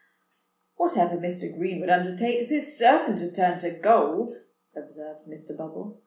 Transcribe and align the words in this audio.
"Whatever 0.77 1.15
Mr. 1.17 1.55
Greenwood 1.55 1.91
undertakes 1.91 2.49
is 2.49 2.75
certain 2.75 3.15
to 3.17 3.31
turn 3.31 3.59
to 3.59 3.69
gold," 3.69 4.31
observed 4.75 5.27
Mr. 5.27 5.55
Bubble. 5.55 5.99